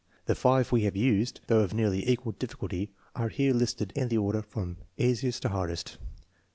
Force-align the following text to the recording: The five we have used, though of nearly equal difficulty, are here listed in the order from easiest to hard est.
The 0.25 0.33
five 0.33 0.71
we 0.71 0.81
have 0.85 0.95
used, 0.95 1.41
though 1.45 1.59
of 1.59 1.75
nearly 1.75 2.09
equal 2.09 2.31
difficulty, 2.31 2.89
are 3.15 3.29
here 3.29 3.53
listed 3.53 3.93
in 3.95 4.07
the 4.07 4.17
order 4.17 4.41
from 4.41 4.77
easiest 4.97 5.43
to 5.43 5.49
hard 5.49 5.69
est. 5.69 5.99